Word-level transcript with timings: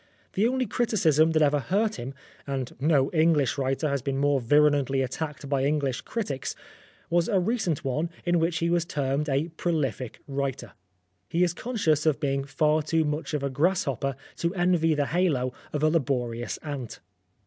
The. 0.33 0.47
only 0.47 0.65
criti 0.65 0.95
cism 0.95 1.31
that 1.33 1.43
ever 1.43 1.59
hurt 1.59 1.97
him 1.99 2.15
and 2.47 2.73
no 2.79 3.11
English 3.11 3.55
writer 3.59 3.87
has 3.87 4.01
been 4.01 4.17
more 4.17 4.41
virulently 4.41 5.03
attacked 5.03 5.47
by 5.47 5.63
English 5.63 6.01
critics 6.01 6.55
was 7.11 7.27
a 7.27 7.39
recent 7.39 7.85
one 7.85 8.09
in 8.25 8.39
which 8.39 8.57
he 8.57 8.71
was 8.71 8.83
termed 8.83 9.29
a 9.29 9.49
prolific 9.57 10.17
writer. 10.27 10.71
He 11.29 11.43
is 11.43 11.53
con 11.53 11.75
scious 11.77 12.07
of 12.07 12.19
being 12.19 12.45
far 12.45 12.81
too 12.81 13.05
much 13.05 13.35
of 13.35 13.43
a 13.43 13.49
grasshopper 13.51 14.15
*f 14.17 14.35
to 14.37 14.55
envy 14.55 14.95
the 14.95 15.05
halo 15.05 15.53
of 15.71 15.83
a 15.83 15.87
laborious 15.89 16.57
ant. 16.63 16.99